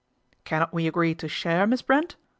[0.45, 2.15] "Cannot we agree to share Miss Brent